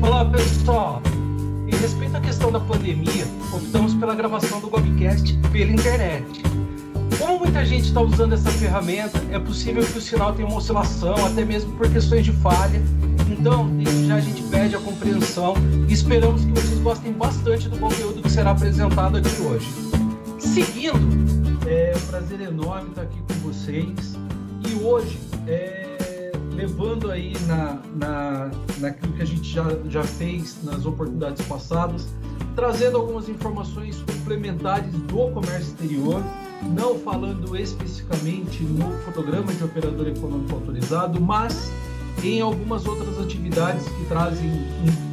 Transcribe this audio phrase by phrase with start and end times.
[0.00, 1.02] Olá pessoal,
[1.68, 6.42] em respeito à questão da pandemia, optamos pela gravação do Gobcast pela internet.
[7.18, 11.14] Como muita gente está usando essa ferramenta, é possível que o sinal tenha uma oscilação,
[11.26, 12.80] até mesmo por questões de falha.
[13.28, 15.52] Então, desde já a gente pede a compreensão
[15.86, 19.68] e esperamos que vocês gostem bastante do conteúdo que será apresentado aqui hoje.
[20.38, 24.16] Seguindo, é um prazer enorme estar aqui com vocês
[24.66, 25.83] e hoje é,
[26.54, 32.08] levando aí na, na, naquilo que a gente já, já fez nas oportunidades passadas,
[32.54, 36.22] trazendo algumas informações complementares do comércio exterior,
[36.74, 41.70] não falando especificamente no fotograma de operador econômico autorizado, mas
[42.22, 44.50] em algumas outras atividades que trazem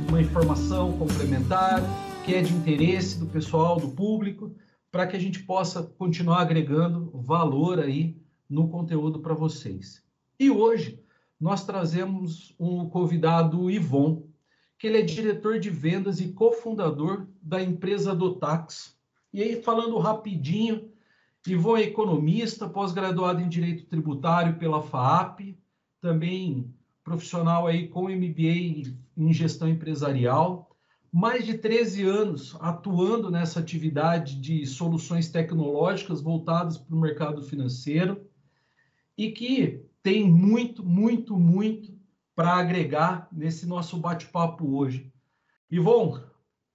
[0.08, 1.82] uma informação complementar,
[2.24, 4.52] que é de interesse do pessoal, do público,
[4.92, 8.16] para que a gente possa continuar agregando valor aí
[8.50, 10.04] no conteúdo para vocês.
[10.40, 11.01] E hoje
[11.42, 14.28] nós trazemos um convidado, Ivon,
[14.78, 18.96] que ele é diretor de vendas e cofundador da empresa Dotax.
[19.34, 20.92] E aí, falando rapidinho,
[21.48, 25.58] Ivon é economista, pós-graduado em Direito Tributário pela FAAP,
[26.00, 26.72] também
[27.04, 30.70] profissional aí com MBA em Gestão Empresarial,
[31.12, 38.22] mais de 13 anos atuando nessa atividade de soluções tecnológicas voltadas para o mercado financeiro
[39.18, 41.92] e que tem muito, muito, muito
[42.36, 45.12] para agregar nesse nosso bate-papo hoje.
[45.70, 46.20] Ivon,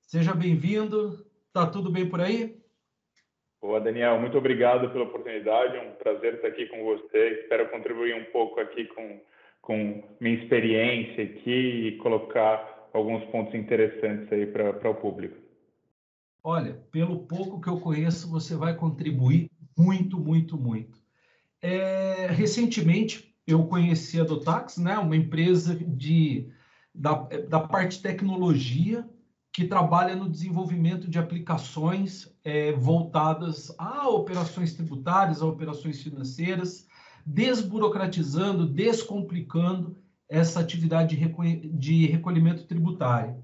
[0.01, 1.27] seja bem-vindo.
[1.53, 2.57] Tá tudo bem por aí?
[3.61, 4.21] Boa, Daniel.
[4.21, 5.77] Muito obrigado pela oportunidade.
[5.77, 7.41] É um prazer estar aqui com você.
[7.41, 9.21] Espero contribuir um pouco aqui com,
[9.61, 15.37] com minha experiência aqui e colocar alguns pontos interessantes aí para o público.
[16.45, 21.06] Olha, pelo pouco que eu conheço, você vai contribuir muito, muito, muito.
[21.69, 26.49] É, recentemente, eu conheci a Dotax, né, uma empresa de,
[26.95, 27.15] da,
[27.49, 29.05] da parte tecnologia
[29.53, 36.87] que trabalha no desenvolvimento de aplicações é, voltadas a operações tributárias, a operações financeiras,
[37.27, 39.97] desburocratizando, descomplicando
[40.29, 43.43] essa atividade de, de recolhimento tributário.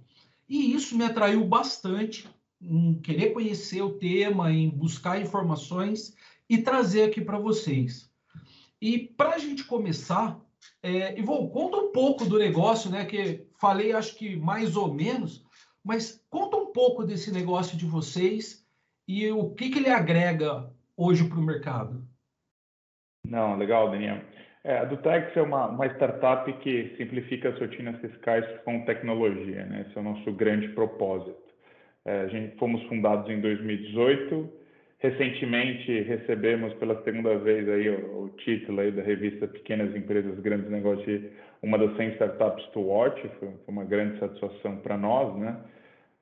[0.49, 2.28] E isso me atraiu bastante
[2.61, 6.15] em querer conhecer o tema, em buscar informações
[6.49, 8.12] e trazer aqui para vocês.
[8.82, 10.41] E para a gente começar,
[10.82, 13.04] é, Ivo, conta um pouco do negócio, né?
[13.04, 15.47] Que falei, acho que mais ou menos,
[15.84, 18.66] mas conta um pouco desse negócio de vocês
[19.06, 22.04] e o que, que ele agrega hoje para o mercado.
[23.25, 24.20] Não, legal, Daniel.
[24.65, 29.87] É, a Dutex é uma, uma startup que simplifica as rotinas fiscais com tecnologia, né?
[29.87, 31.41] Esse é o nosso grande propósito.
[32.04, 34.62] É, a gente fomos fundados em 2018
[35.03, 40.71] Recentemente recebemos pela segunda vez aí o, o, título aí da revista Pequenas Empresas, Grandes
[40.71, 41.29] Negócios de
[41.61, 45.57] uma das 100 startups to watch, foi, foi uma grande satisfação para nós, né?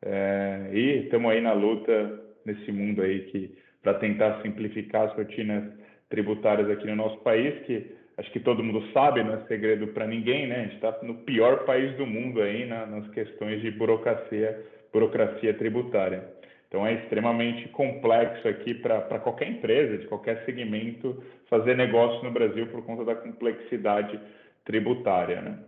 [0.01, 5.63] É, e estamos aí na luta nesse mundo aí que para tentar simplificar as rotinas
[6.09, 10.07] tributárias aqui no nosso país, que acho que todo mundo sabe, não é segredo para
[10.07, 10.57] ninguém, né?
[10.57, 14.59] A gente está no pior país do mundo aí na, nas questões de burocracia,
[14.91, 16.40] burocracia tributária.
[16.71, 22.69] Então é extremamente complexo aqui para qualquer empresa, de qualquer segmento, fazer negócio no Brasil
[22.69, 24.21] por conta da complexidade
[24.65, 25.41] tributária.
[25.41, 25.59] Né?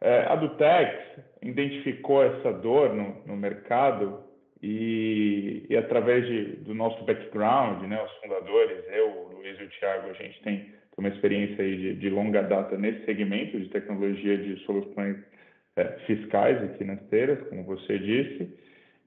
[0.00, 0.94] É, a Dutex
[1.42, 4.22] identificou essa dor no, no mercado
[4.62, 9.68] e, e através de, do nosso background, né, os fundadores, eu, o Luiz e o
[9.70, 14.38] Thiago, a gente tem uma experiência aí de, de longa data nesse segmento de tecnologia
[14.38, 15.16] de soluções
[15.74, 18.56] é, fiscais e financeiras, como você disse,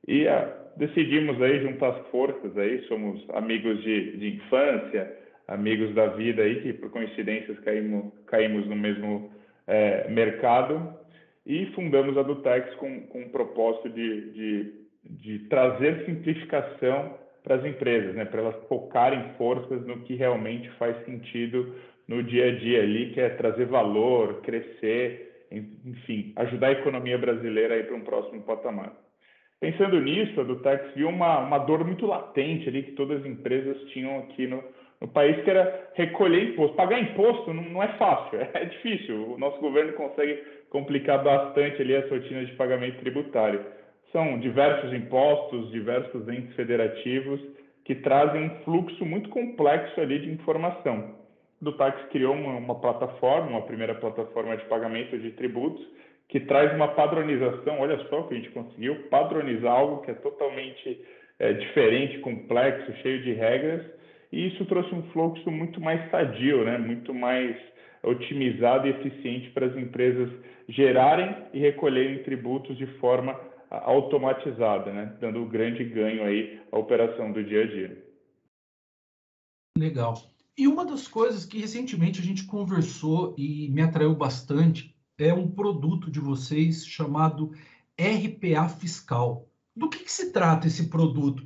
[0.08, 5.12] e a, decidimos aí juntar as forças aí, somos amigos de, de infância,
[5.48, 9.32] amigos da vida aí, que por coincidências caímos, caímos no mesmo
[9.68, 10.96] é, mercado
[11.46, 14.74] e fundamos a Dutex com, com um propósito de, de,
[15.04, 20.96] de trazer simplificação para as empresas, né, para elas focarem forças no que realmente faz
[21.06, 21.76] sentido
[22.08, 27.76] no dia a dia ali, que é trazer valor, crescer, enfim, ajudar a economia brasileira
[27.76, 28.94] aí para um próximo patamar.
[29.62, 33.80] Pensando nisso, a Dutex viu uma, uma dor muito latente ali que todas as empresas
[33.92, 34.64] tinham aqui no,
[35.00, 36.76] no país, que era recolher imposto.
[36.76, 39.34] Pagar imposto não, não é fácil, é, difícil.
[39.34, 43.64] O nosso governo consegue complicar bastante ali as rotinas de pagamento tributário.
[44.12, 47.40] São diversos impostos, diversos entes federativos
[47.86, 51.16] que trazem um fluxo muito complexo ali de informação.
[51.62, 55.86] O Dutex criou uma, uma plataforma, uma primeira plataforma de pagamento de tributos,
[56.32, 57.82] que traz uma padronização.
[57.82, 61.06] Olha só que a gente conseguiu padronizar algo que é totalmente
[61.38, 63.86] é, diferente, complexo, cheio de regras,
[64.32, 66.78] e isso trouxe um fluxo muito mais sadio, né?
[66.78, 67.56] muito mais
[68.02, 70.32] otimizado e eficiente para as empresas
[70.70, 73.38] gerarem e recolherem tributos de forma
[73.70, 75.18] automatizada, né?
[75.20, 78.06] dando um grande ganho aí à operação do dia a dia.
[79.78, 80.14] Legal.
[80.58, 85.50] E uma das coisas que recentemente a gente conversou e me atraiu bastante é um
[85.50, 87.52] produto de vocês chamado
[88.00, 89.48] RPA Fiscal.
[89.76, 91.44] Do que, que se trata esse produto?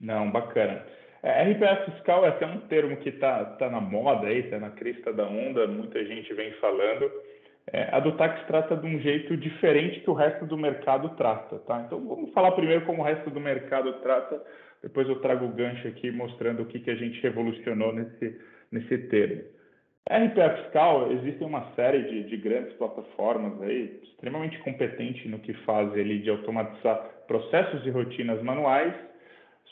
[0.00, 0.84] Não, bacana.
[1.22, 4.70] É, RPA fiscal é até um termo que está tá na moda aí, está na
[4.70, 7.10] crista da onda, muita gente vem falando.
[7.72, 11.58] É, a do táxi trata de um jeito diferente que o resto do mercado trata,
[11.60, 11.82] tá?
[11.86, 14.38] Então vamos falar primeiro como o resto do mercado trata,
[14.82, 18.38] depois eu trago o gancho aqui mostrando o que, que a gente revolucionou nesse,
[18.70, 19.44] nesse termo.
[20.10, 26.00] RPA fiscal, existem uma série de, de grandes plataformas aí, extremamente competentes no que fazem
[26.00, 26.96] ali de automatizar
[27.26, 28.92] processos e rotinas manuais,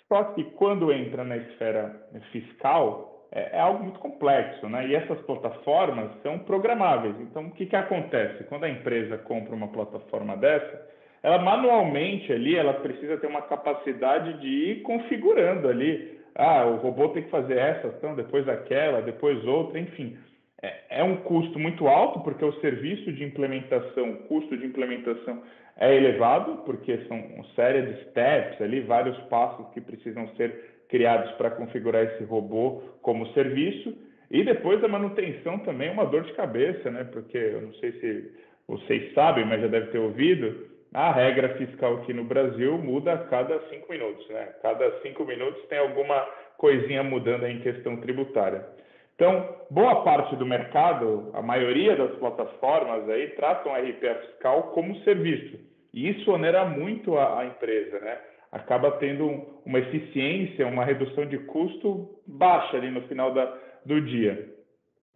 [0.09, 1.95] só que quando entra na esfera
[2.33, 4.87] fiscal, é, é, algo muito complexo, né?
[4.89, 7.15] E essas plataformas são programáveis.
[7.21, 8.45] Então, o que, que acontece?
[8.45, 10.87] Quando a empresa compra uma plataforma dessa,
[11.23, 16.21] ela manualmente ali, ela precisa ter uma capacidade de ir configurando ali.
[16.35, 20.17] Ah, o robô tem que fazer essa ação, depois aquela, depois outra, enfim.
[20.63, 25.43] É, é um custo muito alto, porque o serviço de implementação, o custo de implementação
[25.77, 31.33] é elevado, porque são uma série de steps ali, vários passos que precisam ser criados
[31.33, 33.97] para configurar esse robô como serviço.
[34.31, 37.05] E depois a manutenção também é uma dor de cabeça, né?
[37.05, 38.33] Porque eu não sei se
[38.69, 43.19] vocês sabem, mas já deve ter ouvido, a regra fiscal aqui no Brasil muda a
[43.19, 44.55] cada cinco minutos, né?
[44.61, 46.21] Cada cinco minutos tem alguma
[46.59, 48.67] coisinha mudando em questão tributária.
[49.15, 54.99] Então, boa parte do mercado, a maioria das plataformas aí tratam a RPA fiscal como
[55.01, 55.59] serviço.
[55.95, 58.19] E isso onera muito a, a empresa, né?
[58.51, 63.57] Acaba tendo um, uma eficiência, uma redução de custo baixa ali no final da,
[63.87, 64.49] do dia.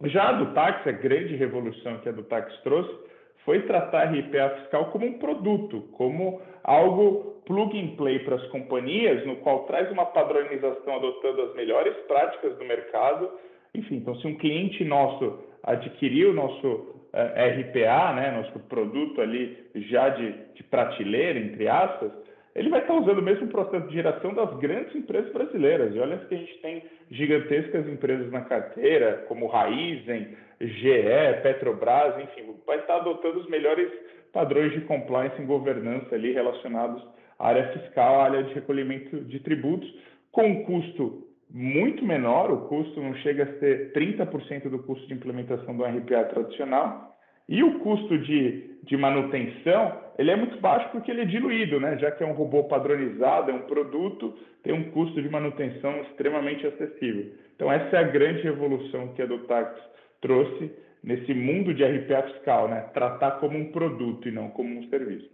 [0.05, 3.06] Já a do táxi, a grande revolução que a do táxi trouxe,
[3.47, 8.45] foi tratar a RPA fiscal como um produto, como algo plug and play para as
[8.47, 13.31] companhias, no qual traz uma padronização adotando as melhores práticas do mercado.
[13.73, 19.21] Enfim, então se um cliente nosso adquirir o nosso uh, eh, RPA, né, nosso produto
[19.21, 22.11] ali já de, de prateleira, entre aspas,
[22.53, 25.95] ele vai estar usando o mesmo processo de geração das grandes empresas brasileiras.
[25.95, 32.55] E olha que a gente tem gigantescas empresas na carteira, como Raizen, GE, Petrobras, enfim,
[32.65, 33.91] vai estar adotando os melhores
[34.33, 37.03] padrões de compliance em governança ali relacionados
[37.39, 39.87] à área fiscal, à área de recolhimento de tributos,
[40.31, 45.13] com um custo muito menor, o custo não chega a ser 30% do custo de
[45.13, 47.17] implementação do RPA tradicional,
[47.47, 51.97] e o custo de, de manutenção, ele é muito baixo porque ele é diluído, né?
[51.97, 56.67] já que é um robô padronizado, é um produto, tem um custo de manutenção extremamente
[56.67, 57.31] acessível.
[57.55, 59.79] Então, essa é a grande revolução que a Dotax
[60.21, 60.71] trouxe
[61.03, 62.81] nesse mundo de RPA fiscal, né?
[62.93, 65.29] tratar como um produto e não como um serviço.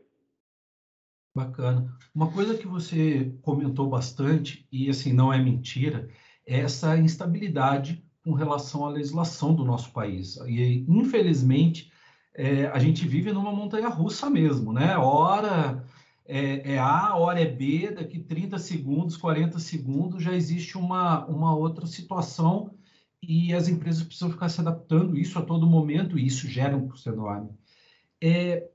[1.36, 1.92] Bacana.
[2.14, 6.08] Uma coisa que você comentou bastante, e assim, não é mentira,
[6.46, 10.38] é essa instabilidade com relação à legislação do nosso país.
[10.46, 11.92] E, infelizmente,
[12.36, 14.96] é, a gente vive numa montanha russa mesmo, né?
[14.96, 15.84] Hora
[16.26, 21.56] é, é, A, hora é B, daqui 30 segundos, 40 segundos já existe uma, uma
[21.56, 22.74] outra situação
[23.28, 26.88] e as empresas precisam ficar se adaptando isso a todo momento e isso gera um
[26.88, 27.50] custo enorme.
[28.22, 28.68] É,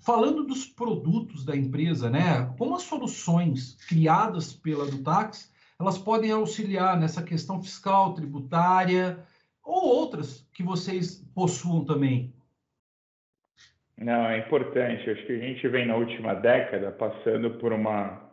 [0.00, 2.52] falando dos produtos da empresa, né?
[2.58, 9.18] Como as soluções criadas pela Dutax, elas podem auxiliar nessa questão fiscal, tributária
[9.62, 12.32] ou outras que vocês possuam também?
[13.96, 15.10] Não, é importante.
[15.10, 18.29] Acho que a gente vem na última década passando por uma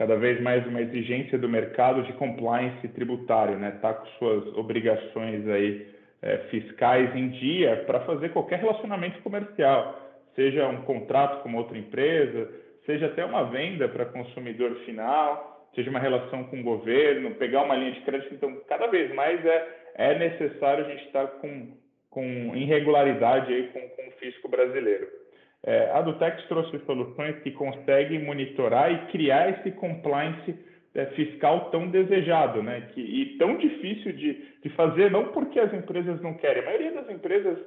[0.00, 3.78] cada vez mais uma exigência do mercado de compliance tributário, né?
[3.82, 5.86] Tá com suas obrigações aí
[6.22, 10.00] é, fiscais em dia para fazer qualquer relacionamento comercial,
[10.34, 12.50] seja um contrato com outra empresa,
[12.86, 17.76] seja até uma venda para consumidor final, seja uma relação com o governo, pegar uma
[17.76, 18.32] linha de crédito.
[18.34, 21.78] Então, cada vez mais é, é necessário a gente estar tá com
[22.08, 25.06] com irregularidade aí com, com o fisco brasileiro.
[25.64, 30.54] É, a Dutex trouxe soluções que conseguem monitorar e criar esse compliance
[30.94, 32.88] é, fiscal tão desejado, né?
[32.92, 36.62] Que, e tão difícil de, de fazer, não porque as empresas não querem.
[36.62, 37.58] A maioria das empresas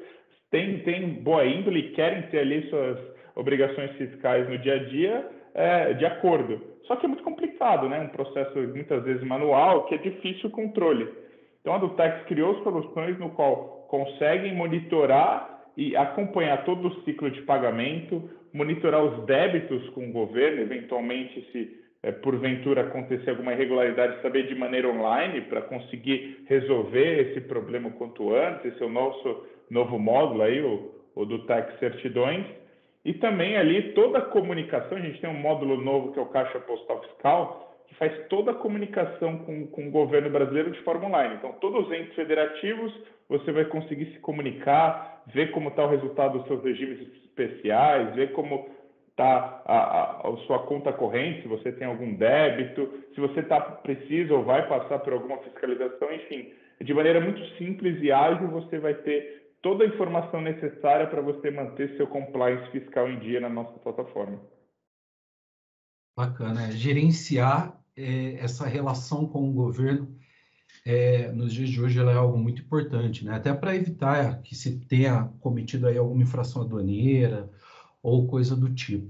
[0.50, 2.98] tem, tem boa índole e querem ter ali suas
[3.36, 6.62] obrigações fiscais no dia a dia é, de acordo.
[6.86, 8.00] Só que é muito complicado, né?
[8.00, 11.08] Um processo muitas vezes manual que é difícil o controle.
[11.62, 17.42] Então a Dutex criou soluções no qual conseguem monitorar e acompanhar todo o ciclo de
[17.44, 24.48] pagamento, monitorar os débitos com o governo, eventualmente se é, porventura acontecer alguma irregularidade, saber
[24.48, 28.66] de maneira online para conseguir resolver esse problema quanto antes.
[28.66, 32.46] Esse é o nosso novo módulo aí, o, o do TAC Certidões.
[33.06, 36.28] E também ali toda a comunicação, a gente tem um módulo novo que é o
[36.28, 41.08] Caixa Postal Fiscal, que faz toda a comunicação com, com o governo brasileiro de forma
[41.08, 41.36] online.
[41.36, 42.94] Então, todos os entes federativos,
[43.30, 48.32] você vai conseguir se comunicar, ver como está o resultado dos seus regimes especiais, ver
[48.34, 48.68] como
[49.10, 53.62] está a, a, a, sua conta corrente, se você tem algum débito, se você está
[53.62, 56.52] preciso ou vai passar por alguma fiscalização, enfim,
[56.82, 61.52] de maneira muito simples e ágil você vai ter toda a informação necessária para você
[61.52, 64.42] manter seu compliance fiscal em dia na nossa plataforma.
[66.18, 70.16] Bacana, é, gerenciar é, essa relação com o governo
[70.86, 73.34] é, nos dias de hoje ela é algo muito importante, né?
[73.36, 77.50] Até para evitar que se tenha cometido aí alguma infração aduaneira
[78.02, 79.10] ou coisa do tipo.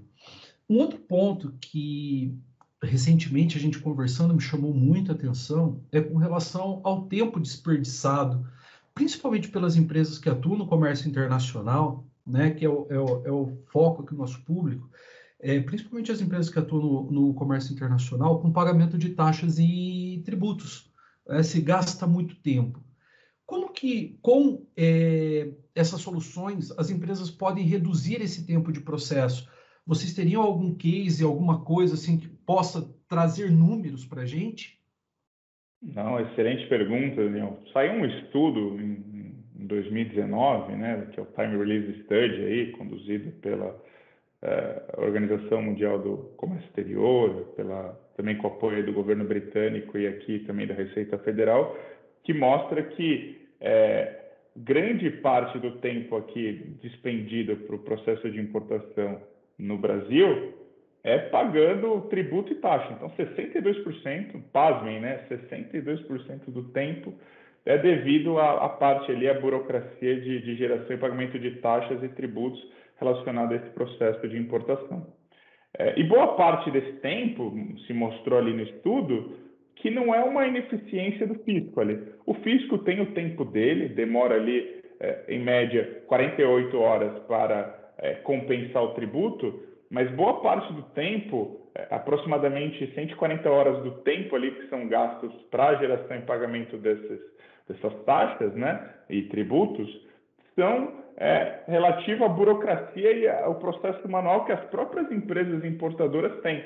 [0.70, 2.38] Um outro ponto que
[2.82, 8.46] recentemente a gente conversando me chamou muita atenção é com relação ao tempo desperdiçado,
[8.94, 13.32] principalmente pelas empresas que atuam no comércio internacional, né, que é o, é o, é
[13.32, 14.90] o foco aqui do nosso público,
[15.40, 20.22] é, principalmente as empresas que atuam no, no, comércio internacional, com pagamento de taxas e
[20.26, 20.93] tributos.
[21.30, 22.84] É, se gasta muito tempo.
[23.46, 29.50] Como que, com é, essas soluções, as empresas podem reduzir esse tempo de processo?
[29.86, 34.80] Vocês teriam algum case, alguma coisa assim que possa trazer números para a gente?
[35.82, 37.60] Não, excelente pergunta, Daniel.
[37.74, 43.84] Saiu um estudo em 2019, né, que é o Time Release Study aí, conduzido pela
[44.42, 50.40] eh, Organização Mundial do Comércio Exterior, pela, também com apoio do governo britânico e aqui
[50.40, 51.78] também da Receita Federal,
[52.24, 54.20] que mostra que é,
[54.56, 59.22] grande parte do tempo aqui despendido para o processo de importação
[59.58, 60.54] no Brasil
[61.04, 62.94] é pagando tributo e taxa.
[62.94, 65.26] Então, 62%, pasmem, né?
[65.30, 67.14] 62% do tempo
[67.66, 72.02] é devido à, à, parte ali, à burocracia de, de geração e pagamento de taxas
[72.04, 72.66] e tributos
[72.98, 75.08] relacionado a esse processo de importação.
[75.78, 77.52] É, e boa parte desse tempo,
[77.88, 79.34] se mostrou ali no estudo,
[79.76, 82.00] que não é uma ineficiência do fisco ali.
[82.26, 88.14] O fisco tem o tempo dele, demora ali, é, em média, 48 horas para é,
[88.16, 94.52] compensar o tributo, mas boa parte do tempo, é, aproximadamente 140 horas do tempo ali
[94.52, 97.20] que são gastos para geração e pagamento desses,
[97.68, 99.90] dessas taxas né, e tributos,
[100.56, 106.64] são é, relativo à burocracia e ao processo manual que as próprias empresas importadoras têm.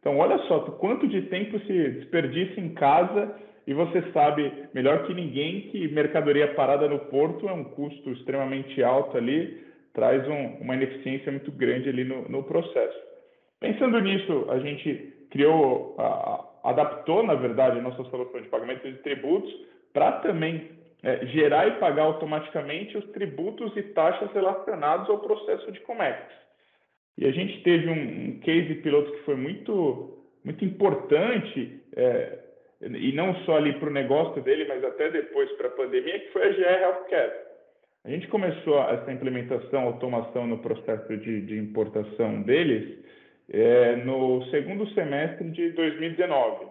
[0.00, 3.34] Então, olha só, quanto de tempo se desperdiça em casa
[3.66, 8.82] e você sabe melhor que ninguém que mercadoria parada no porto é um custo extremamente
[8.82, 12.98] alto ali, traz um, uma ineficiência muito grande ali no, no, processo.
[13.58, 18.98] Pensando nisso, a gente criou, a, adaptou, na verdade, a nossa solução de pagamento de
[18.98, 19.52] tributos
[19.92, 25.80] para também é, gerar e pagar automaticamente os tributos e taxas relacionados ao processo de
[25.80, 26.20] Comex.
[27.16, 32.38] E a gente teve um, um case piloto que foi muito, muito importante, é,
[32.80, 36.32] e não só ali para o negócio dele, mas até depois para a pandemia, que
[36.32, 37.32] foi a GE Healthcare.
[38.04, 42.98] A gente começou essa implementação, automação no processo de, de importação deles
[43.50, 46.66] é, no segundo semestre de 2019.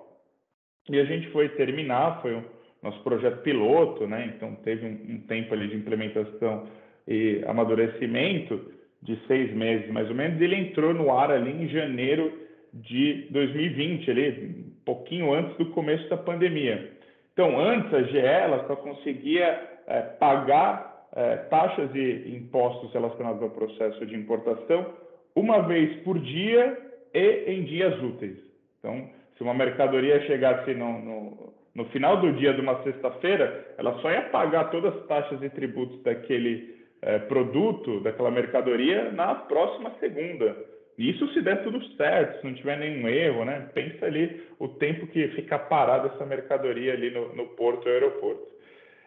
[0.89, 2.43] E a gente foi terminar, foi o
[2.81, 4.33] nosso projeto piloto, né?
[4.35, 6.67] então teve um, um tempo ali de implementação
[7.07, 8.71] e amadurecimento,
[9.01, 12.31] de seis meses mais ou menos, ele entrou no ar ali em janeiro
[12.73, 16.91] de 2020, ali, um pouquinho antes do começo da pandemia.
[17.33, 23.49] Então, antes a GE ela só conseguia é, pagar é, taxas e impostos relacionados ao
[23.49, 24.93] processo de importação
[25.35, 26.77] uma vez por dia
[27.13, 28.37] e em dias úteis.
[28.77, 33.93] Então, se uma mercadoria chegasse no, no, no final do dia de uma sexta-feira, ela
[34.01, 39.91] só ia pagar todas as taxas e tributos daquele é, produto, daquela mercadoria, na próxima
[39.99, 40.55] segunda.
[40.97, 43.69] Isso se der tudo certo, se não tiver nenhum erro, né?
[43.73, 48.49] Pensa ali o tempo que fica parada essa mercadoria ali no, no porto ou aeroporto.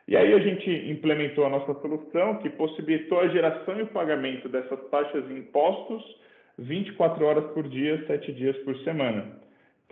[0.09, 4.49] E aí a gente implementou a nossa solução que possibilitou a geração e o pagamento
[4.49, 6.03] dessas taxas e impostos
[6.59, 9.41] 24 horas por dia, 7 dias por semana.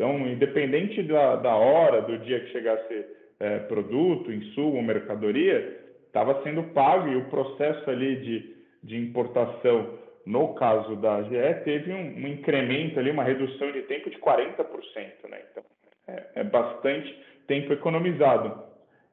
[0.00, 3.04] Então, independente da, da hora, do dia que chegasse
[3.38, 10.54] é, produto, insumo, mercadoria, estava sendo pago e o processo ali de, de importação, no
[10.54, 14.64] caso da GE, teve um, um incremento ali, uma redução de tempo de 40%,
[15.28, 15.42] né?
[15.50, 15.62] Então,
[16.08, 17.14] é, é bastante
[17.46, 18.58] tempo economizado.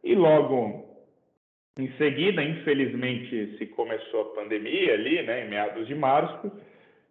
[0.02, 0.86] E logo
[1.78, 6.50] em seguida, infelizmente, se começou a pandemia ali, né, em meados de março,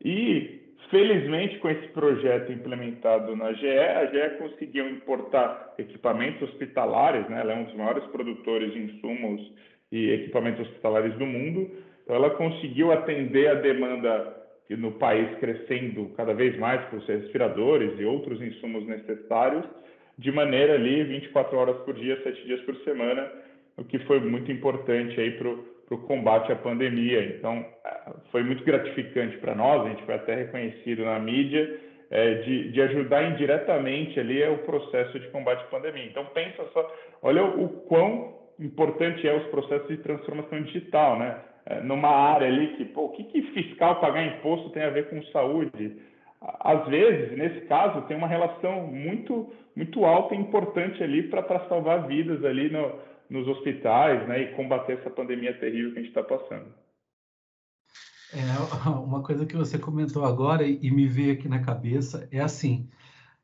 [0.02, 7.40] e felizmente, com esse projeto implementado na GE, a GE conseguiu importar equipamentos hospitalares, né?
[7.40, 9.52] ela é um dos maiores produtores de insumos
[9.90, 11.70] e equipamentos hospitalares do mundo,
[12.02, 14.36] então ela conseguiu atender a demanda
[14.70, 19.64] no país crescendo cada vez mais por respiradores e outros insumos necessários,
[20.18, 23.30] de maneira ali 24 horas por dia, 7 dias por semana,
[23.76, 27.36] o que foi muito importante aí para o combate à pandemia.
[27.36, 32.34] Então, é, foi muito gratificante para nós, a gente foi até reconhecido na mídia, é,
[32.34, 36.06] de, de, ajudar indiretamente ali o processo de combate à pandemia.
[36.06, 41.36] Então, pensa só, olha o, o quão importante é os processos de transformação digital, né?
[41.68, 45.10] É, numa área ali que, pô, o que, que fiscal pagar imposto tem a ver
[45.10, 45.96] com saúde?
[46.40, 52.06] Às vezes, nesse caso, tem uma relação muito, muito alta e importante ali para salvar
[52.06, 52.92] vidas ali no,
[53.28, 56.72] nos hospitais, né, e combater essa pandemia terrível que a gente está passando.
[58.32, 62.88] É, uma coisa que você comentou agora e me veio aqui na cabeça é assim: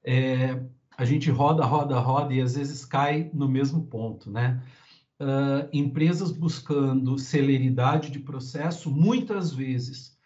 [0.05, 0.61] é,
[0.97, 4.62] a gente roda, roda, roda e às vezes cai no mesmo ponto, né?
[5.23, 10.17] uh, empresas buscando celeridade de processo, muitas vezes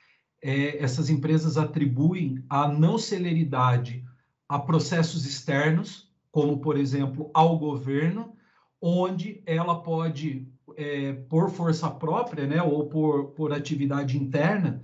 [0.42, 4.04] é, essas empresas atribuem a não celeridade
[4.48, 8.36] a processos externos, como, por exemplo, ao governo,
[8.80, 14.82] onde ela pode, é, por força própria, né, ou por, por atividade interna,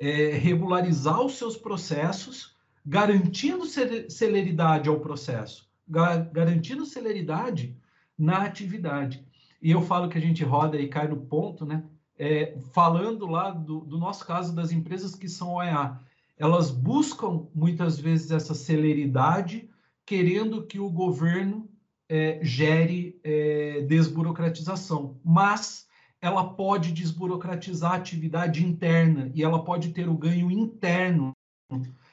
[0.00, 3.64] é, regularizar os seus processos, garantindo
[4.08, 5.68] celeridade ao processo,
[6.32, 7.76] garantindo celeridade
[8.18, 9.24] na atividade.
[9.60, 11.84] E eu falo que a gente roda e cai no ponto, né?
[12.18, 15.98] É, falando lá do, do, nosso caso das empresas que são OEA,
[16.36, 19.68] elas buscam muitas vezes essa celeridade,
[20.04, 21.68] querendo que o governo
[22.12, 25.86] é, gere é, desburocratização, mas
[26.20, 31.32] ela pode desburocratizar a atividade interna e ela pode ter o ganho interno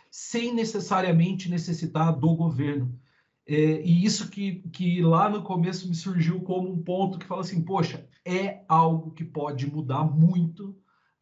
[0.09, 2.97] sem necessariamente necessitar do governo.
[3.45, 7.41] É, e isso que, que lá no começo me surgiu como um ponto que fala
[7.41, 10.77] assim, poxa, é algo que pode mudar muito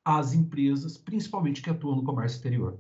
[0.06, 2.80] as empresas, principalmente que atuam no comércio exterior.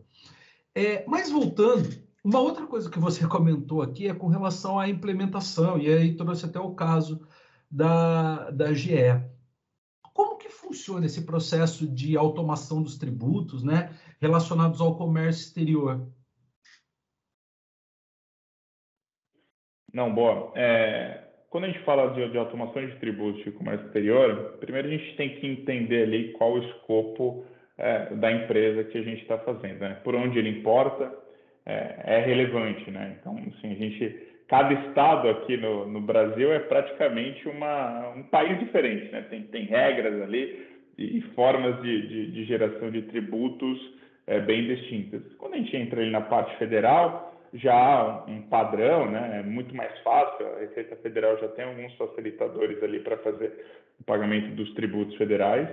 [0.75, 1.89] É, mas voltando,
[2.27, 6.45] uma outra coisa que você comentou aqui é com relação à implementação, e aí trouxe
[6.45, 7.25] até o caso
[7.71, 8.97] da, da GE.
[10.13, 16.05] Como que funciona esse processo de automação dos tributos, né, relacionados ao comércio exterior?
[19.93, 20.51] Não, boa.
[20.53, 24.91] É, quando a gente fala de, de, automação de tributos de comércio exterior, primeiro a
[24.91, 27.45] gente tem que entender ali qual o escopo
[27.77, 29.93] é, da empresa que a gente está fazendo, né?
[30.03, 31.25] Por onde ele importa
[31.67, 33.17] é, é, relevante, né?
[33.19, 38.57] Então, assim, a gente, cada estado aqui no, no Brasil é praticamente uma, um país
[38.57, 39.25] diferente, né?
[39.29, 40.65] Tem, tem regras ali
[40.97, 43.77] e, formas de, de, de, geração de tributos
[44.25, 45.21] é, bem distintas.
[45.37, 49.41] Quando a gente entra ali na parte federal, já há um padrão, né?
[49.41, 50.47] É muito mais fácil.
[50.47, 53.51] A Receita Federal já tem alguns facilitadores ali para fazer
[53.99, 55.67] o pagamento dos tributos federais.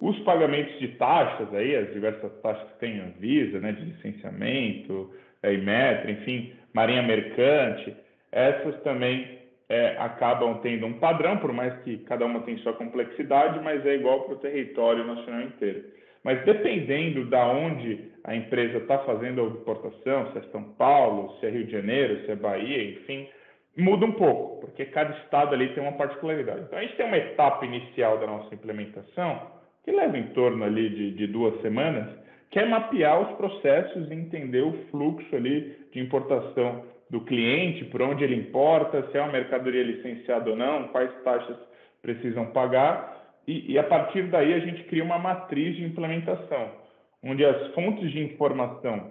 [0.00, 5.12] Os pagamentos de taxas aí, as diversas taxas que tem a Visa, né, de licenciamento,
[5.42, 7.96] a Imetro, enfim, Marinha Mercante,
[8.32, 13.60] essas também é, acabam tendo um padrão, por mais que cada uma tem sua complexidade,
[13.62, 15.84] mas é igual para o território nacional inteiro.
[16.22, 21.46] Mas dependendo da onde a empresa está fazendo a importação, se é São Paulo, se
[21.46, 23.28] é Rio de Janeiro, se é Bahia, enfim,
[23.76, 26.62] muda um pouco, porque cada estado ali tem uma particularidade.
[26.62, 29.53] Então a gente tem uma etapa inicial da nossa implementação,
[29.84, 32.08] que leva em torno ali de, de duas semanas,
[32.50, 38.00] que é mapear os processos e entender o fluxo ali de importação do cliente, por
[38.02, 41.56] onde ele importa, se é uma mercadoria licenciada ou não, quais taxas
[42.00, 43.14] precisam pagar.
[43.46, 46.70] E, e, a partir daí a gente cria uma matriz de implementação,
[47.22, 49.10] onde as fontes de informação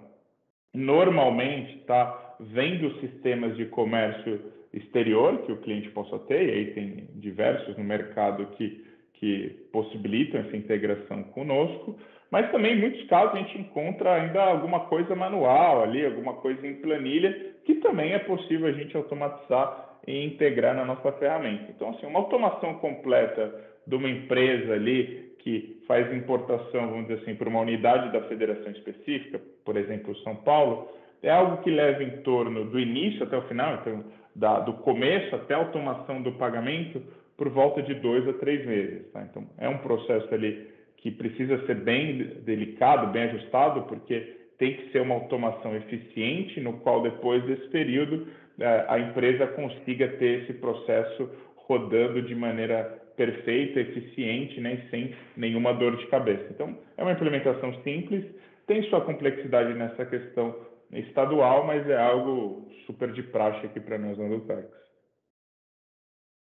[0.73, 4.41] normalmente tá, vêm dos sistemas de comércio
[4.73, 8.83] exterior que o cliente possa ter, e aí tem diversos no mercado que,
[9.23, 11.97] que possibilitam essa integração conosco,
[12.29, 16.67] mas também em muitos casos a gente encontra ainda alguma coisa manual ali, alguma coisa
[16.67, 21.67] em planilha, que também é possível a gente automatizar e integrar na nossa ferramenta.
[21.69, 23.49] Então, assim, uma automação completa
[23.87, 28.73] de uma empresa ali que faz importação, vamos dizer assim, para uma unidade da federação
[28.73, 30.89] específica, por exemplo, São Paulo,
[31.21, 34.03] é algo que leva em torno do início até o final, então,
[34.35, 37.01] da, do começo até a automação do pagamento,
[37.43, 39.11] por volta de dois a três meses.
[39.11, 39.21] Tá?
[39.29, 44.89] Então, é um processo ali que precisa ser bem delicado, bem ajustado, porque tem que
[44.93, 50.53] ser uma automação eficiente, no qual depois desse período eh, a empresa consiga ter esse
[50.53, 52.85] processo rodando de maneira
[53.17, 56.47] perfeita, eficiente, né, sem nenhuma dor de cabeça.
[56.49, 58.23] Então, é uma implementação simples,
[58.65, 60.55] tem sua complexidade nessa questão
[60.93, 64.65] estadual, mas é algo super de praxe aqui para nós na Dutex.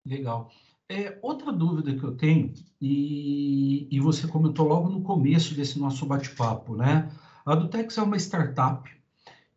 [0.06, 0.48] Legal.
[0.88, 6.04] É, outra dúvida que eu tenho, e, e você comentou logo no começo desse nosso
[6.04, 7.10] bate-papo, né?
[7.46, 8.90] A Dutex é uma startup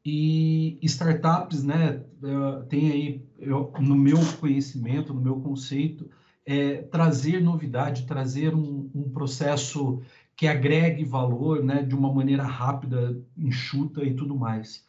[0.09, 6.09] e startups, né, é, tem aí, eu, no meu conhecimento, no meu conceito,
[6.45, 10.01] é, trazer novidade, trazer um, um, processo
[10.33, 14.85] que agregue valor, né, de uma maneira rápida, enxuta e tudo mais.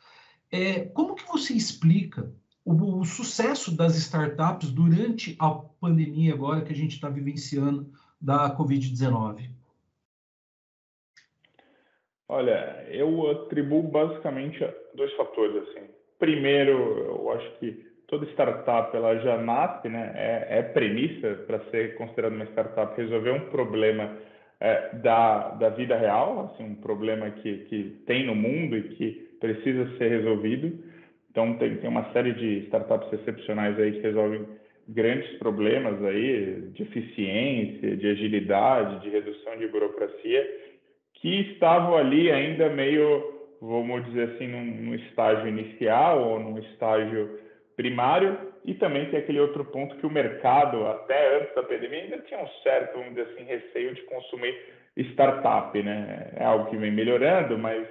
[0.53, 2.33] É, como que você explica
[2.68, 5.50] o, o sucesso das startups durante a
[5.81, 7.87] pandemia agora que a gente está vivenciando
[8.20, 9.48] da Covid-19?
[12.28, 14.59] Olha, eu atribuo basicamente
[14.94, 15.87] dois fatores assim.
[16.18, 20.12] Primeiro, eu acho que toda startup ela já nasce, né?
[20.14, 24.18] É, é premissa para ser considerada uma startup resolver um problema
[24.61, 29.12] é, da, da vida real, assim, um problema que, que tem no mundo e que
[29.40, 30.88] precisa ser resolvido.
[31.30, 34.46] Então tem, tem uma série de startups excepcionais aí que resolvem
[34.88, 40.68] grandes problemas aí de eficiência, de agilidade, de redução de burocracia
[41.20, 47.38] que estavam ali ainda meio, vamos dizer assim, num, num estágio inicial ou num estágio
[47.76, 52.18] primário, e também tem aquele outro ponto que o mercado, até antes da pandemia, ainda
[52.18, 54.54] tinha um certo, vamos dizer assim, receio de consumir
[54.96, 56.32] startup, né?
[56.36, 57.86] É algo que vem melhorando, mas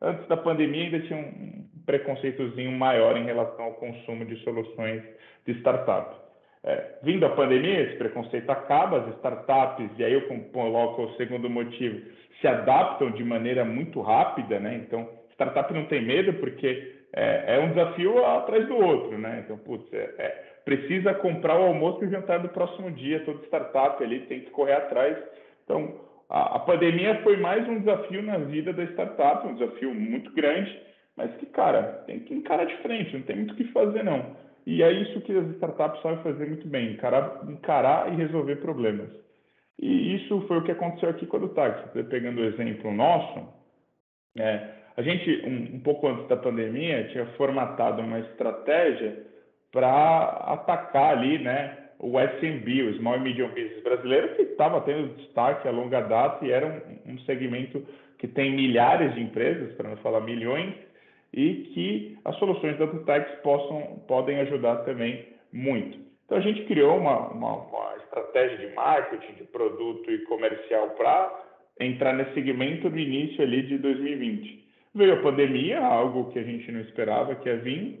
[0.00, 5.02] antes da pandemia ainda tinha um preconceitozinho maior em relação ao consumo de soluções
[5.46, 6.22] de startup.
[6.64, 11.50] É, vindo a pandemia, esse preconceito acaba, as startups, e aí eu coloco o segundo
[11.50, 12.00] motivo,
[12.40, 14.76] se adaptam de maneira muito rápida, né?
[14.76, 19.42] Então, startup não tem medo porque é, é um desafio atrás do outro, né?
[19.44, 20.28] Então, putz, é, é,
[20.64, 24.50] precisa comprar o almoço e o jantar do próximo dia, toda startup ali tem que
[24.50, 25.18] correr atrás.
[25.64, 30.32] Então, a, a pandemia foi mais um desafio na vida da startup, um desafio muito
[30.32, 30.80] grande,
[31.16, 34.36] mas que, cara, tem que encarar de frente, não tem muito o que fazer, não.
[34.66, 39.10] E é isso que as startups sabem fazer muito bem, encarar, encarar e resolver problemas.
[39.80, 42.04] E isso foi o que aconteceu aqui com a do táxi.
[42.04, 43.48] Pegando o exemplo nosso,
[44.38, 49.26] é, a gente, um, um, pouco antes da pandemia, tinha formatado uma estratégia
[49.72, 50.22] para
[50.52, 55.66] atacar ali, né, o SMB, o Small and Medium Business brasileiro, que estava tendo destaque
[55.66, 57.84] a longa data e era um, um segmento
[58.18, 60.74] que tem milhares de empresas, para não falar milhões,
[61.32, 65.98] e que as soluções da Dutex possam, podem ajudar também muito.
[66.24, 71.42] Então, a gente criou uma, uma, uma estratégia de marketing, de produto e comercial para
[71.80, 74.62] entrar nesse segmento no início ali de 2020.
[74.94, 77.98] Veio a pandemia, algo que a gente não esperava que ia vir,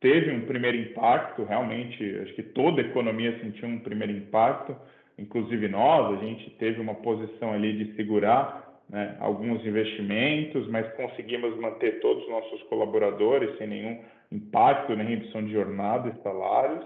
[0.00, 4.76] teve um primeiro impacto, realmente, acho que toda a economia sentiu um primeiro impacto,
[5.16, 11.56] inclusive nós, a gente teve uma posição ali de segurar né, alguns investimentos, mas conseguimos
[11.56, 13.98] manter todos os nossos colaboradores sem nenhum
[14.30, 16.84] impacto nem redução de jornada e salários.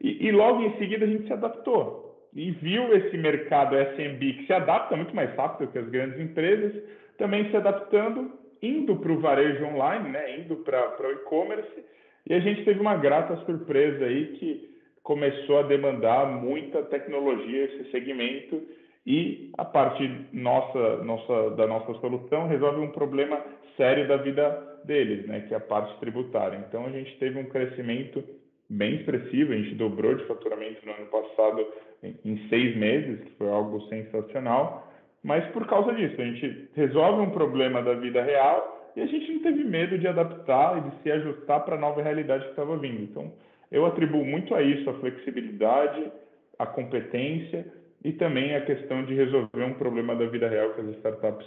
[0.00, 4.46] E, e, logo em seguida a gente se adaptou e viu esse mercado SMB que
[4.46, 6.82] se adapta muito mais rápido que as grandes empresas,
[7.18, 11.84] também se adaptando, indo para o varejo online, né, indo para o e-commerce.
[12.26, 17.90] E a gente teve uma grata surpresa aí que começou a demandar muita tecnologia esse
[17.90, 18.62] segmento
[19.06, 23.40] e a parte nossa, nossa da nossa solução resolve um problema
[23.76, 26.64] sério da vida deles, né, que é a parte tributária.
[26.68, 28.22] Então a gente teve um crescimento
[28.68, 31.66] bem expressivo, a gente dobrou de faturamento no ano passado
[32.02, 37.22] em, em seis meses, que foi algo sensacional, mas por causa disso, a gente resolve
[37.22, 41.02] um problema da vida real e a gente não teve medo de adaptar e de
[41.02, 43.02] se ajustar para a nova realidade que estava vindo.
[43.02, 43.32] Então,
[43.70, 46.10] eu atribuo muito a isso, a flexibilidade,
[46.58, 47.66] a competência
[48.04, 51.46] e também a questão de resolver um problema da vida real que as startups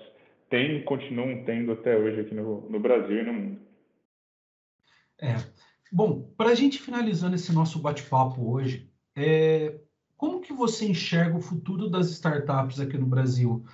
[0.49, 3.59] têm e continuam tendo até hoje aqui no, no Brasil e no mundo.
[5.21, 5.35] É.
[5.91, 9.79] Bom, para a gente finalizando esse nosso bate-papo hoje, é,
[10.17, 13.65] como que você enxerga o futuro das startups aqui no Brasil?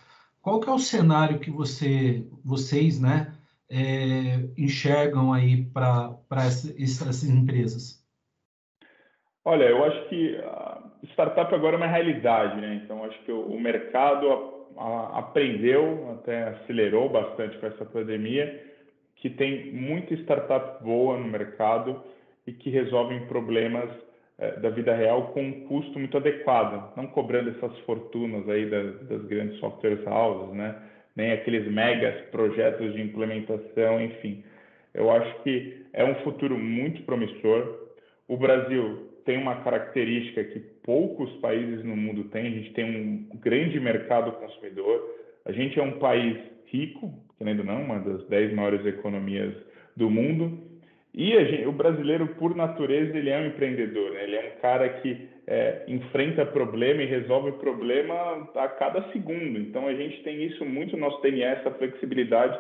[0.42, 3.34] Qual que é o cenário que você, vocês, né,
[3.70, 6.18] é, enxergam aí para
[6.78, 8.04] essas empresas?
[9.44, 10.36] Olha, eu acho que
[11.08, 12.82] startup agora é uma realidade, né?
[12.84, 14.68] Então, acho que o, mercado
[15.14, 18.64] aprendeu, até acelerou bastante com essa pandemia,
[19.16, 22.02] que tem muita startup boa no mercado
[22.46, 23.90] e que resolvem problemas
[24.40, 29.08] é, da vida real com um custo muito adequado, não cobrando essas fortunas aí das,
[29.08, 30.76] das grandes software houses, né?
[31.16, 34.44] Nem aqueles megas projetos de implementação, enfim.
[34.94, 37.90] Eu acho que é um futuro muito promissor.
[38.28, 42.48] O Brasil tem uma característica que poucos países no mundo têm.
[42.48, 45.16] A gente tem um grande mercado consumidor.
[45.46, 49.54] A gente é um país rico, querendo ou não, uma das 10 maiores economias
[49.96, 50.58] do mundo.
[51.14, 54.24] E gente, o brasileiro, por natureza, ele é um empreendedor, né?
[54.24, 59.60] ele é um cara que é, enfrenta problema e resolve problema a cada segundo.
[59.60, 62.58] Então, a gente tem isso muito no nosso DNA, essa flexibilidade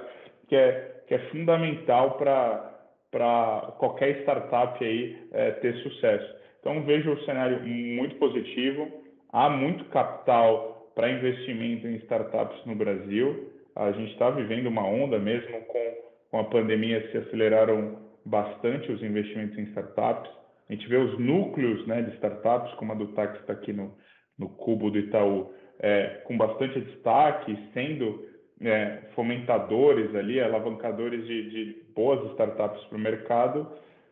[0.50, 6.41] que é, que é fundamental para qualquer startup aí é, ter sucesso.
[6.62, 8.88] Então, vejo o cenário muito positivo,
[9.34, 13.52] há muito capital para investimento em startups no Brasil.
[13.76, 15.96] A gente está vivendo uma onda mesmo com,
[16.30, 20.32] com a pandemia, se aceleraram bastante os investimentos em startups.
[20.70, 23.94] A gente vê os núcleos né, de startups, como a do Tax está aqui no,
[24.38, 28.24] no cubo do Itaú, é, com bastante destaque, sendo
[28.62, 33.68] é, fomentadores ali, alavancadores de, de boas startups para o mercado.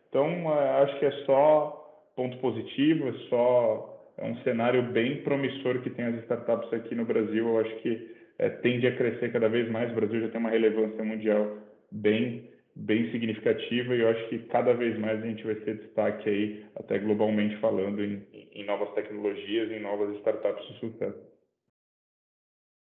[0.08, 1.79] Então, é, acho que é só
[2.20, 7.06] ponto positivo, é só é um cenário bem promissor que tem as startups aqui no
[7.06, 7.48] Brasil.
[7.48, 9.90] Eu acho que é, tende a crescer cada vez mais.
[9.90, 11.56] O Brasil já tem uma relevância mundial
[11.90, 16.28] bem bem significativa e eu acho que cada vez mais a gente vai ter destaque
[16.28, 21.18] aí, até globalmente falando, em, em novas tecnologias, em novas startups de sucesso.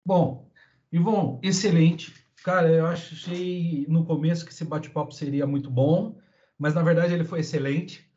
[0.05, 0.47] Bom,
[0.91, 2.13] Ivon, excelente.
[2.43, 6.15] Cara, eu achei no começo que esse bate-papo seria muito bom,
[6.57, 8.10] mas na verdade ele foi excelente.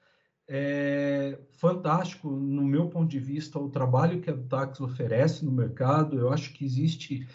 [0.46, 6.18] É fantástico, no meu ponto de vista, o trabalho que a Tax oferece no mercado.
[6.18, 7.26] Eu acho que existe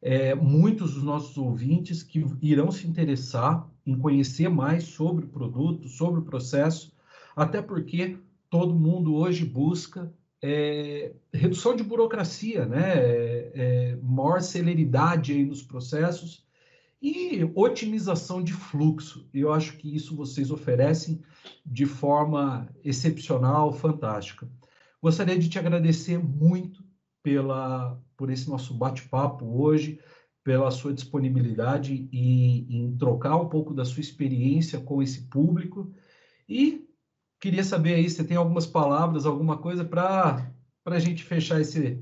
[0.00, 5.88] é, muitos dos nossos ouvintes que irão se interessar em conhecer mais sobre o produto,
[5.88, 6.92] sobre o processo,
[7.34, 8.16] até porque
[8.48, 12.94] todo mundo hoje busca é, redução de burocracia, né?
[12.94, 16.44] É, é, maior celeridade nos processos
[17.02, 19.28] e otimização de fluxo.
[19.34, 21.20] Eu acho que isso vocês oferecem
[21.66, 24.48] de forma excepcional, fantástica.
[25.02, 26.84] Gostaria de te agradecer muito
[27.22, 29.98] pela, por esse nosso bate-papo hoje
[30.44, 35.94] pela sua disponibilidade e, em trocar um pouco da sua experiência com esse público.
[36.48, 36.86] E
[37.40, 40.52] queria saber aí se tem algumas palavras, alguma coisa para
[40.84, 42.00] a gente fechar esse,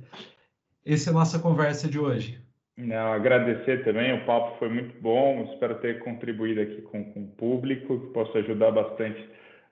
[0.85, 2.43] essa nossa conversa de hoje.
[2.81, 7.29] Não, agradecer também, o papo foi muito bom, espero ter contribuído aqui com, com o
[7.37, 9.23] público, que possa ajudar bastante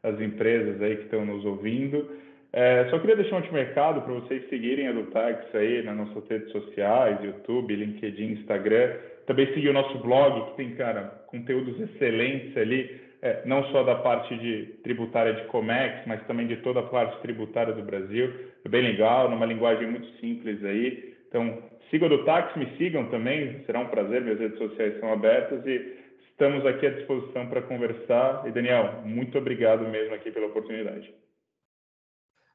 [0.03, 2.07] as empresas aí que estão nos ouvindo.
[2.53, 6.29] É, só queria deixar um último recado para vocês seguirem a Dutax aí nas nossas
[6.29, 8.94] redes sociais, YouTube, LinkedIn, Instagram.
[9.27, 13.97] Também seguir o nosso blog, que tem, cara, conteúdos excelentes ali, é, não só da
[13.97, 18.33] parte de tributária de Comex, mas também de toda a parte tributária do Brasil.
[18.64, 21.08] É bem legal, numa linguagem muito simples aí.
[21.29, 25.64] Então, sigam a Dutax, me sigam também, será um prazer, minhas redes sociais são abertas
[25.67, 25.99] e
[26.31, 28.47] estamos aqui à disposição para conversar.
[28.49, 31.14] E, Daniel, muito obrigado mesmo aqui pela oportunidade.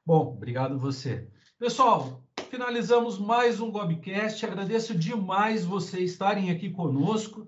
[0.06, 1.28] Bom, obrigado você.
[1.58, 4.46] Pessoal, finalizamos mais um Gobcast.
[4.46, 7.48] Agradeço demais vocês estarem aqui conosco.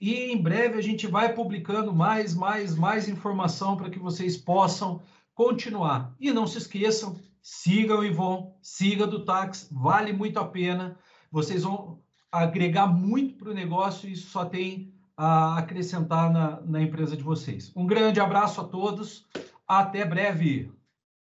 [0.00, 5.00] E em breve a gente vai publicando mais, mais, mais informação para que vocês possam
[5.34, 6.14] continuar.
[6.20, 10.98] E não se esqueçam, sigam o Ivon, siga do Tax, vale muito a pena.
[11.30, 16.82] Vocês vão agregar muito para o negócio e isso só tem a acrescentar na, na
[16.82, 17.70] empresa de vocês.
[17.76, 19.24] Um grande abraço a todos,
[19.64, 20.72] até breve.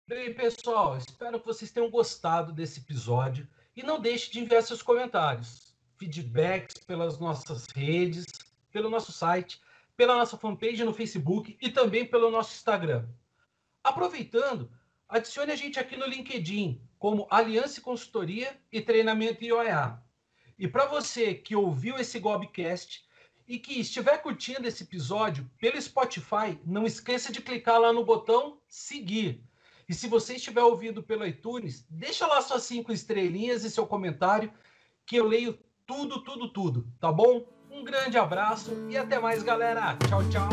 [0.06, 4.80] Bem, pessoal, espero que vocês tenham gostado desse episódio e não deixe de enviar seus
[4.80, 8.26] comentários, feedbacks pelas nossas redes,
[8.70, 9.60] pelo nosso site,
[9.96, 13.08] pela nossa fanpage no Facebook e também pelo nosso Instagram.
[13.82, 14.70] Aproveitando,
[15.12, 20.02] adicione a gente aqui no LinkedIn como Aliança Consultoria e Treinamento IOEA.
[20.58, 23.04] E para você que ouviu esse Gobcast
[23.46, 28.60] e que estiver curtindo esse episódio pelo Spotify, não esqueça de clicar lá no botão
[28.66, 29.44] seguir
[29.88, 34.50] e se você estiver ouvindo pelo iTunes, deixa lá suas cinco estrelinhas e seu comentário,
[35.04, 37.46] que eu leio tudo, tudo, tudo, tá bom?
[37.70, 39.96] Um grande abraço e até mais, galera.
[40.08, 40.48] Tchau, tchau.